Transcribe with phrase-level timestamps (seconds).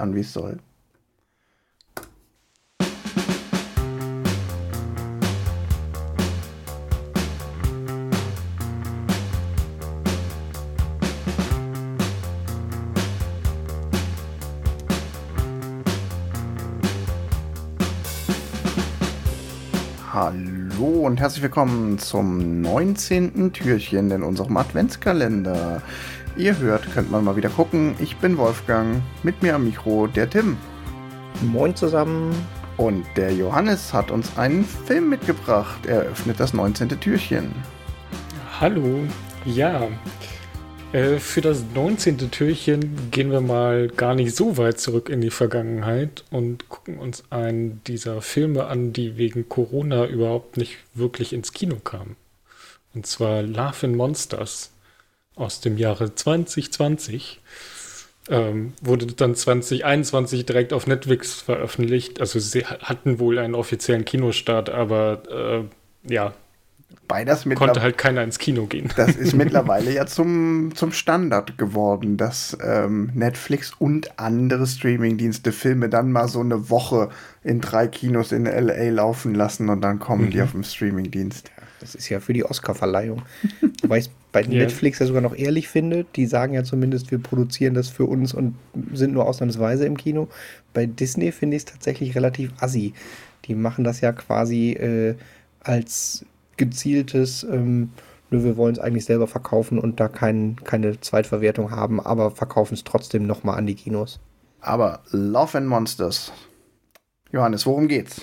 [0.00, 0.58] an, wie es soll.
[21.02, 23.52] Hallo und herzlich willkommen zum 19.
[23.52, 25.82] Türchen in unserem Adventskalender.
[26.36, 27.96] Ihr hört, könnt man mal wieder gucken.
[27.98, 30.56] Ich bin Wolfgang, mit mir am Mikro der Tim.
[31.40, 32.32] Moin zusammen.
[32.76, 35.86] Und der Johannes hat uns einen Film mitgebracht.
[35.86, 36.90] Er öffnet das 19.
[37.00, 37.52] Türchen.
[38.60, 39.00] Hallo.
[39.44, 39.88] Ja,
[40.92, 42.30] äh, für das 19.
[42.30, 47.24] Türchen gehen wir mal gar nicht so weit zurück in die Vergangenheit und gucken uns
[47.30, 52.16] einen dieser Filme an, die wegen Corona überhaupt nicht wirklich ins Kino kamen.
[52.94, 54.70] Und zwar in Monsters
[55.34, 57.40] aus dem Jahre 2020.
[58.28, 62.20] Ähm, wurde dann 2021 direkt auf Netflix veröffentlicht.
[62.20, 65.68] Also sie hatten wohl einen offiziellen Kinostart, aber
[66.06, 66.32] äh, ja,
[67.08, 68.90] Beides konnte halt keiner ins Kino gehen.
[68.96, 75.88] Das ist mittlerweile ja zum, zum Standard geworden, dass ähm, Netflix und andere Streamingdienste Filme
[75.88, 77.10] dann mal so eine Woche
[77.44, 80.30] in drei Kinos in LA laufen lassen und dann kommen mhm.
[80.30, 81.50] die auf dem Streamingdienst.
[81.80, 83.22] Das ist ja für die Oscar-Verleihung.
[83.82, 84.60] Wobei ich es bei yeah.
[84.60, 86.06] Netflix ja sogar noch ehrlich finde.
[86.14, 88.54] Die sagen ja zumindest, wir produzieren das für uns und
[88.92, 90.28] sind nur ausnahmsweise im Kino.
[90.72, 92.94] Bei Disney finde ich es tatsächlich relativ assi.
[93.46, 95.16] Die machen das ja quasi äh,
[95.60, 96.24] als
[96.56, 97.90] gezieltes, ähm,
[98.30, 102.84] wir wollen es eigentlich selber verkaufen und da kein, keine Zweitverwertung haben, aber verkaufen es
[102.84, 104.20] trotzdem nochmal an die Kinos.
[104.60, 106.32] Aber Love and Monsters.
[107.32, 108.22] Johannes, worum geht's?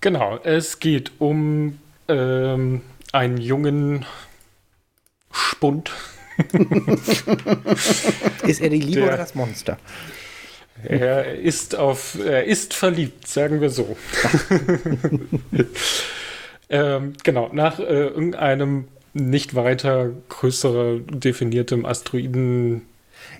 [0.00, 4.04] Genau, es geht um ähm, einen jungen
[5.30, 5.90] Spund.
[8.46, 9.78] ist er die Liebe Der, oder das Monster?
[10.82, 13.96] Er ist auf, er ist verliebt, sagen wir so.
[16.68, 22.82] ähm, genau, nach äh, irgendeinem nicht weiter größerer definiertem Asteroiden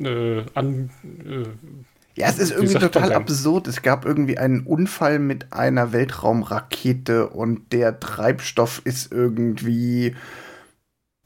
[0.00, 0.90] äh, an,
[1.24, 1.48] äh,
[2.16, 3.66] ja, es ist irgendwie total absurd.
[3.66, 10.14] Es gab irgendwie einen Unfall mit einer Weltraumrakete und der Treibstoff ist irgendwie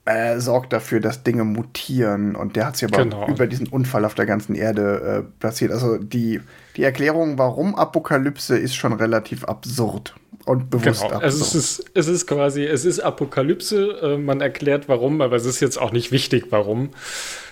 [0.09, 2.35] äh, sorgt dafür, dass Dinge mutieren.
[2.35, 3.29] Und der hat sich aber genau.
[3.29, 5.71] über diesen Unfall auf der ganzen Erde äh, platziert.
[5.71, 6.41] Also die,
[6.77, 10.15] die Erklärung, warum Apokalypse, ist schon relativ absurd
[10.47, 11.17] und bewusst genau.
[11.17, 11.25] absurd.
[11.25, 14.01] Also es ist, es ist quasi, es ist Apokalypse.
[14.03, 16.91] Äh, man erklärt warum, aber es ist jetzt auch nicht wichtig, warum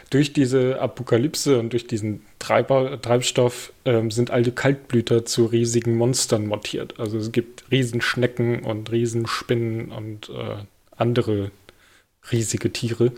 [0.08, 6.46] durch diese Apokalypse und durch diesen Treiber, Treibstoff ähm, sind alte Kaltblüter zu riesigen Monstern
[6.46, 6.98] montiert.
[6.98, 10.64] Also es gibt Riesenschnecken und Riesenspinnen und äh,
[10.96, 11.50] andere
[12.32, 13.12] riesige Tiere.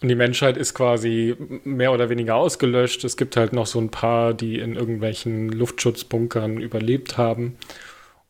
[0.00, 3.02] Und die Menschheit ist quasi mehr oder weniger ausgelöscht.
[3.02, 7.56] Es gibt halt noch so ein paar, die in irgendwelchen Luftschutzbunkern überlebt haben.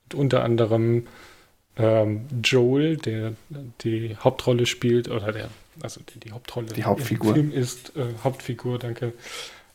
[0.05, 1.06] Und unter anderem
[1.77, 3.34] ähm, Joel, der
[3.83, 5.50] die Hauptrolle spielt, oder der
[5.83, 7.37] also die, die Hauptrolle die Hauptfigur.
[7.37, 9.12] im Film ist, äh, Hauptfigur, danke,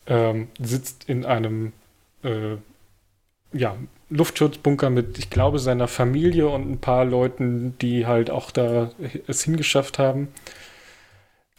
[0.07, 1.73] ähm, sitzt in einem
[2.23, 2.57] äh,
[3.53, 3.75] ja,
[4.09, 8.91] Luftschutzbunker mit, ich glaube, seiner Familie und ein paar Leuten, die halt auch da
[9.27, 10.27] es hingeschafft haben.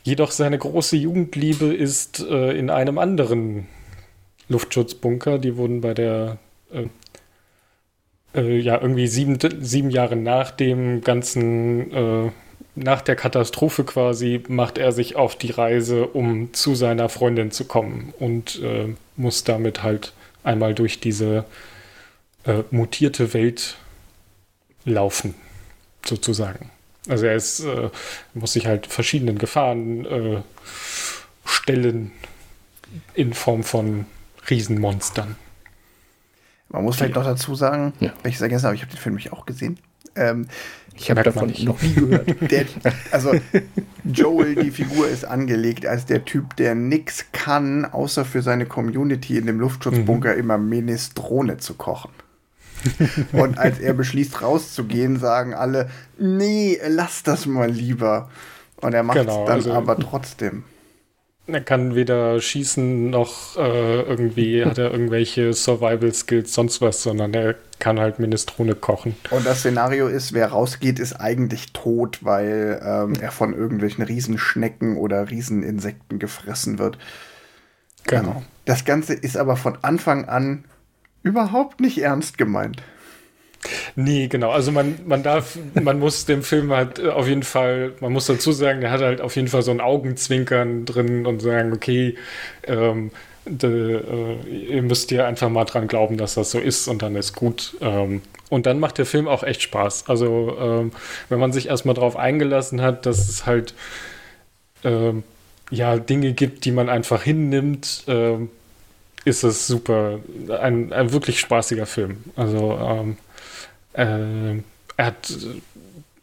[0.03, 3.66] Jedoch seine große Jugendliebe ist äh, in einem anderen
[4.49, 5.38] Luftschutzbunker.
[5.38, 6.38] Die wurden bei der,
[6.72, 6.87] äh,
[8.38, 12.31] äh, ja, irgendwie sieben, sieben Jahre nach dem ganzen äh,
[12.76, 17.66] nach der Katastrophe quasi macht er sich auf die Reise, um zu seiner Freundin zu
[17.66, 20.12] kommen und äh, muss damit halt
[20.43, 21.44] einmal durch diese
[22.44, 23.77] äh, mutierte Welt
[24.84, 25.34] laufen,
[26.05, 26.71] sozusagen.
[27.09, 27.91] Also er ist, äh,
[28.32, 30.43] muss sich halt verschiedenen Gefahren äh,
[31.44, 32.12] stellen
[33.15, 34.06] in Form von
[34.49, 35.37] Riesenmonstern.
[36.69, 38.12] Man muss vielleicht noch dazu sagen, ja.
[38.22, 39.78] wenn ich es vergessen habe, ich habe den Film mich auch gesehen.
[40.16, 40.49] Ähm,
[40.97, 42.37] ich habe davon noch nie gehört.
[42.50, 42.66] Der,
[43.11, 43.32] also
[44.05, 49.37] Joel, die Figur, ist angelegt als der Typ, der nichts kann, außer für seine Community
[49.38, 50.38] in dem Luftschutzbunker mhm.
[50.38, 52.11] immer Minestrone zu kochen.
[53.32, 55.88] Und als er beschließt, rauszugehen, sagen alle,
[56.19, 58.31] nee, lass das mal lieber.
[58.81, 60.64] Und er macht es genau, dann also, aber trotzdem.
[61.46, 67.54] Er kann weder schießen noch äh, irgendwie hat er irgendwelche Survival-Skills, sonst was, sondern er
[67.78, 69.14] kann halt Minestrone kochen.
[69.30, 74.96] Und das Szenario ist, wer rausgeht, ist eigentlich tot, weil ähm, er von irgendwelchen Riesenschnecken
[74.96, 76.96] oder Rieseninsekten gefressen wird.
[78.04, 78.37] Genau.
[78.38, 80.64] Ähm, das Ganze ist aber von Anfang an
[81.25, 82.81] überhaupt nicht ernst gemeint.
[83.97, 84.50] Nee, genau.
[84.50, 88.26] Also man, man darf, man muss dem Film halt äh, auf jeden Fall, man muss
[88.26, 92.17] dazu sagen, der hat halt auf jeden Fall so ein Augenzwinkern drin und sagen, okay,
[92.65, 93.11] ähm,
[93.47, 97.17] de, äh, ihr müsst ja einfach mal dran glauben, dass das so ist und dann
[97.17, 97.76] ist gut.
[97.81, 100.09] Ähm, und dann macht der Film auch echt Spaß.
[100.09, 100.93] Also, ähm,
[101.29, 103.75] wenn man sich erstmal darauf eingelassen hat, dass es halt
[104.85, 105.23] ähm,
[105.71, 108.50] ja Dinge gibt, die man einfach hinnimmt, ähm,
[109.25, 110.21] ist es super.
[110.49, 112.25] Ein, ein wirklich spaßiger Film.
[112.37, 113.17] Also, ähm,
[113.94, 114.62] äh,
[114.97, 115.37] er hat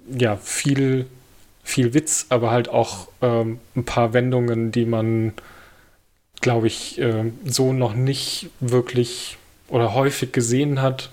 [0.07, 1.07] ja viel,
[1.63, 5.33] viel Witz, aber halt auch ähm, ein paar Wendungen, die man,
[6.41, 9.37] glaube ich, äh, so noch nicht wirklich
[9.67, 11.09] oder häufig gesehen hat.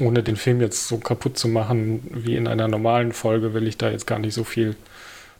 [0.00, 3.78] Ohne den Film jetzt so kaputt zu machen wie in einer normalen Folge, will ich
[3.78, 4.76] da jetzt gar nicht so viel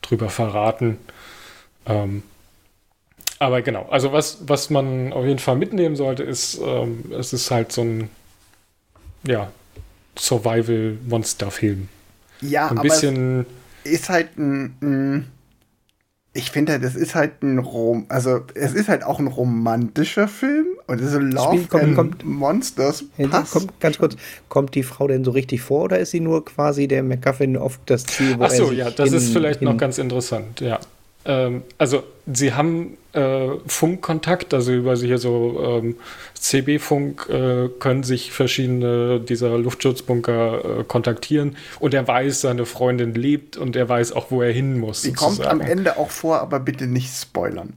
[0.03, 0.99] drüber verraten.
[1.87, 2.23] Ähm,
[3.39, 7.51] aber genau, also was, was man auf jeden Fall mitnehmen sollte, ist, ähm, es ist
[7.51, 8.11] halt so ein
[9.25, 9.51] ja,
[10.19, 11.89] Survival-Monster-Film.
[12.41, 13.47] Ja, ein aber bisschen.
[13.85, 15.29] ist halt ein, ein
[16.35, 20.29] ich finde halt, es ist halt ein Rom, also es ist halt auch ein romantischer
[20.29, 23.05] Film und es ist ein Love kommt, kommt, Monsters.
[23.31, 23.53] Passt.
[23.53, 24.17] Kommt, ganz kurz,
[24.49, 27.81] kommt die Frau denn so richtig vor oder ist sie nur quasi der McGuffin auf
[27.87, 28.39] das Ziel?
[28.39, 30.79] Wo Ach so, ja, das ist vielleicht noch ganz interessant, ja.
[31.29, 35.97] Ähm, also sie haben äh, Funkkontakt, also über hier so ähm,
[36.35, 43.59] CB-Funk äh, können sich verschiedene dieser Luftschutzbunker äh, kontaktieren und er weiß, seine Freundin lebt
[43.59, 45.03] und er weiß auch, wo er hin muss.
[45.03, 47.75] Sie kommt am Ende auch vor, aber bitte nicht spoilern.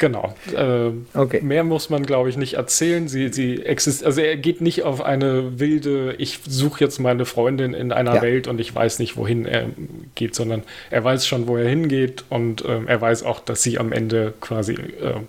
[0.00, 0.34] Genau.
[0.56, 1.42] Äh, okay.
[1.42, 3.06] Mehr muss man, glaube ich, nicht erzählen.
[3.06, 7.74] Sie, sie exist also er geht nicht auf eine wilde, ich suche jetzt meine Freundin
[7.74, 8.22] in einer ja.
[8.22, 9.66] Welt und ich weiß nicht, wohin er
[10.14, 13.78] geht, sondern er weiß schon, wo er hingeht und ähm, er weiß auch, dass sie
[13.78, 15.20] am Ende quasi äh,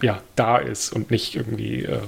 [0.00, 1.98] ja, da ist und nicht irgendwie äh,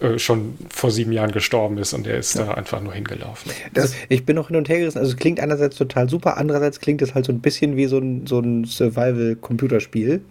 [0.00, 2.46] äh, schon vor sieben Jahren gestorben ist und er ist ja.
[2.46, 3.52] da einfach nur hingelaufen.
[3.74, 4.98] Das, ich bin noch hin und her gerissen.
[4.98, 7.98] Also es klingt einerseits total super, andererseits klingt es halt so ein bisschen wie so
[7.98, 10.22] ein, so ein Survival-Computerspiel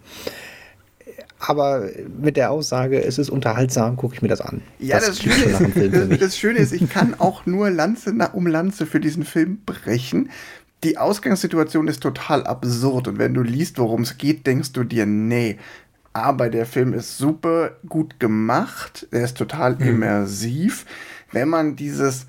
[1.38, 1.88] aber
[2.18, 4.62] mit der Aussage, es ist unterhaltsam, gucke ich mir das an.
[4.78, 8.86] Ja, das, das, Schöne ist, das, Schöne ist, ich kann auch nur Lanze um Lanze
[8.86, 10.30] für diesen Film brechen.
[10.84, 15.06] Die Ausgangssituation ist total absurd und wenn du liest, worum es geht, denkst du dir,
[15.06, 15.58] nee.
[16.12, 19.88] Aber der Film ist super gut gemacht, er ist total mhm.
[19.88, 20.86] immersiv.
[21.32, 22.26] Wenn man dieses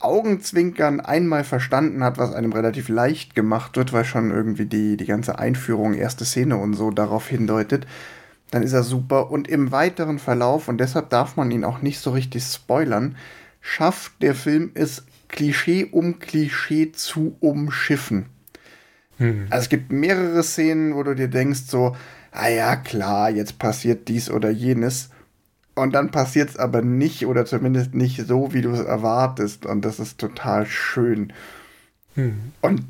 [0.00, 5.06] Augenzwinkern einmal verstanden hat, was einem relativ leicht gemacht wird, weil schon irgendwie die, die
[5.06, 7.86] ganze Einführung, erste Szene und so darauf hindeutet,
[8.50, 9.30] dann ist er super.
[9.30, 13.16] Und im weiteren Verlauf, und deshalb darf man ihn auch nicht so richtig spoilern,
[13.60, 18.26] schafft der Film es, Klischee um Klischee zu umschiffen.
[19.18, 19.46] Hm.
[19.50, 21.94] Also es gibt mehrere Szenen, wo du dir denkst, so,
[22.32, 25.10] ah ja, klar, jetzt passiert dies oder jenes.
[25.76, 29.66] Und dann passiert es aber nicht oder zumindest nicht so, wie du es erwartest.
[29.66, 31.32] Und das ist total schön.
[32.16, 32.52] Hm.
[32.60, 32.82] Und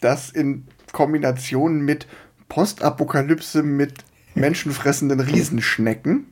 [0.00, 2.06] das in Kombination mit
[2.48, 3.94] Postapokalypse, mit
[4.40, 6.26] menschenfressenden Riesenschnecken.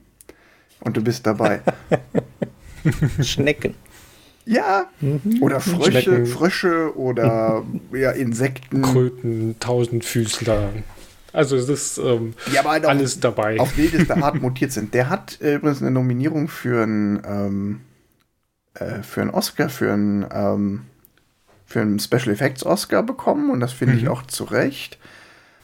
[0.81, 1.61] Und du bist dabei.
[3.23, 3.75] Schnecken.
[4.44, 5.43] Ja, mhm.
[5.43, 8.82] oder Frösche, Frösche oder ja, Insekten.
[8.82, 10.73] Kröten, Tausendfüßler.
[11.32, 13.58] Also es ist ähm, ja, halt alles dabei.
[13.58, 14.94] Auf wildeste Art mutiert sind.
[14.94, 17.81] Der hat äh, übrigens eine Nominierung für einen ähm,
[18.75, 20.82] äh, für einen Oscar, für einen ähm,
[21.67, 24.00] für einen Special Effects Oscar bekommen und das finde mhm.
[24.00, 24.99] ich auch zu Recht.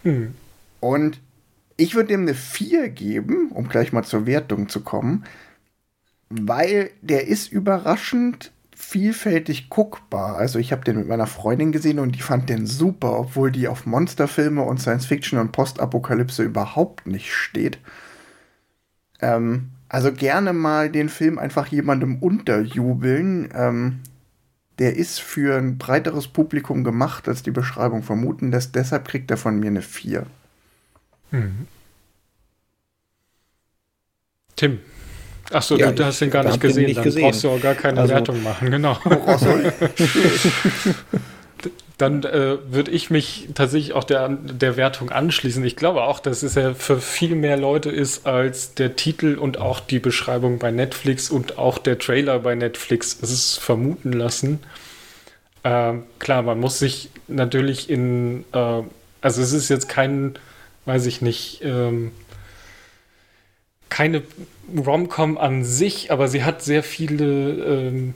[0.02, 0.34] Mhm.
[0.80, 1.20] Und
[1.82, 5.24] ich würde dem eine 4 geben, um gleich mal zur Wertung zu kommen,
[6.28, 10.36] weil der ist überraschend vielfältig guckbar.
[10.36, 13.66] Also ich habe den mit meiner Freundin gesehen und die fand den super, obwohl die
[13.66, 17.78] auf Monsterfilme und Science Fiction und Postapokalypse überhaupt nicht steht.
[19.20, 23.48] Ähm, also gerne mal den Film einfach jemandem unterjubeln.
[23.54, 24.00] Ähm,
[24.78, 28.76] der ist für ein breiteres Publikum gemacht, als die Beschreibung vermuten lässt.
[28.76, 30.26] Deshalb kriegt er von mir eine 4.
[31.32, 31.66] Mhm.
[34.56, 34.78] Tim.
[35.50, 36.84] Achso, ja, du hast den gar nicht gesehen.
[36.86, 37.22] Nicht dann gesehen.
[37.24, 38.96] brauchst du auch gar keine also, Wertung machen, genau.
[41.98, 45.64] dann äh, würde ich mich tatsächlich auch der, der Wertung anschließen.
[45.64, 49.58] Ich glaube auch, dass es ja für viel mehr Leute ist als der Titel und
[49.58, 54.60] auch die Beschreibung bei Netflix und auch der Trailer bei Netflix es vermuten lassen.
[55.62, 58.82] Äh, klar, man muss sich natürlich in, äh,
[59.20, 60.34] also es ist jetzt kein
[60.84, 62.12] weiß ich nicht, ähm,
[63.88, 64.22] keine
[64.74, 68.14] Rom-Com an sich, aber sie hat sehr viele ähm,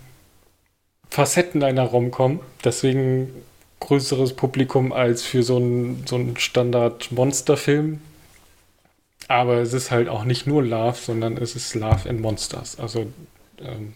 [1.11, 2.41] Facetten einer Rom-Com.
[2.65, 3.31] Deswegen
[3.81, 8.01] größeres Publikum als für so einen so Standard-Monster-Film.
[9.29, 12.79] Aber es ist halt auch nicht nur Love, sondern es ist Love and Monsters.
[12.79, 13.07] Also
[13.61, 13.95] ähm,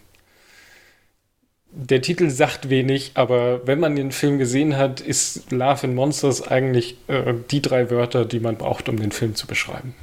[1.91, 6.47] der Titel sagt wenig, aber wenn man den Film gesehen hat, ist Love and Monsters
[6.47, 9.95] eigentlich äh, die drei Wörter, die man braucht, um den Film zu beschreiben.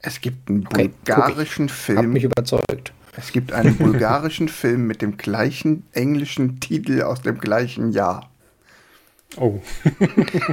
[0.00, 1.98] Es gibt einen okay, bulgarischen Film.
[1.98, 2.92] Hat mich überzeugt.
[3.16, 8.30] Es gibt einen bulgarischen Film mit dem gleichen englischen Titel aus dem gleichen Jahr.
[9.36, 9.60] Oh.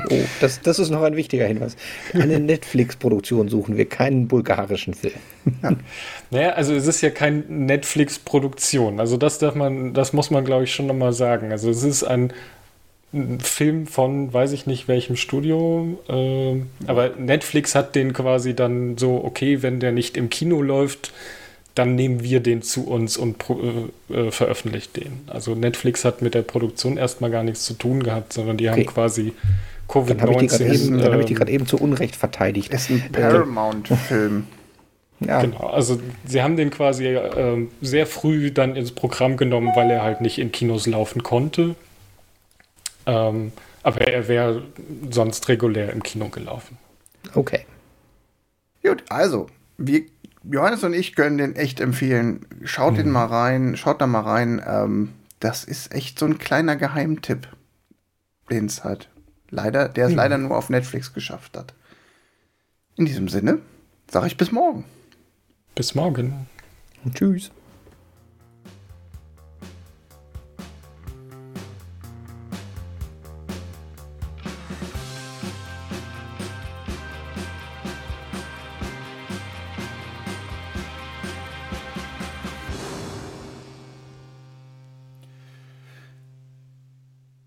[0.09, 1.77] oh, das, das ist noch ein wichtiger Hinweis.
[2.13, 5.15] Eine Netflix-Produktion suchen wir, keinen bulgarischen Film.
[5.63, 5.75] Ja.
[6.29, 8.99] Naja, also es ist ja keine Netflix-Produktion.
[8.99, 11.51] Also das darf man, das muss man, glaube ich, schon nochmal sagen.
[11.51, 12.33] Also es ist ein,
[13.39, 19.23] Film von, weiß ich nicht welchem Studio, äh, aber Netflix hat den quasi dann so,
[19.23, 21.13] okay, wenn der nicht im Kino läuft,
[21.75, 23.35] dann nehmen wir den zu uns und
[24.09, 25.19] äh, äh, veröffentlichen den.
[25.27, 28.81] Also Netflix hat mit der Produktion erstmal gar nichts zu tun gehabt, sondern die okay.
[28.81, 29.33] haben quasi
[29.89, 30.97] Covid-19.
[31.01, 32.73] Dann habe ich die gerade eben, ähm, zu Unrecht verteidigt.
[32.73, 34.47] Das ist ein Paramount-Film.
[35.19, 35.41] ja.
[35.41, 40.01] Genau, also sie haben den quasi äh, sehr früh dann ins Programm genommen, weil er
[40.01, 41.75] halt nicht in Kinos laufen konnte.
[43.05, 43.51] Ähm,
[43.83, 44.63] aber er wäre
[45.11, 46.77] sonst regulär im Kino gelaufen.
[47.33, 47.65] Okay.
[48.81, 50.03] Gut, also, wir
[50.49, 52.45] Johannes und ich können den echt empfehlen.
[52.63, 52.97] Schaut mhm.
[52.97, 54.61] den mal rein, schaut da mal rein.
[54.65, 57.47] Ähm, das ist echt so ein kleiner Geheimtipp,
[58.49, 59.09] den es hat.
[59.49, 60.17] Leider, der es mhm.
[60.17, 61.73] leider nur auf Netflix geschafft hat.
[62.95, 63.59] In diesem Sinne
[64.09, 64.85] sage ich bis morgen.
[65.75, 66.47] Bis morgen.
[67.03, 67.51] Und tschüss.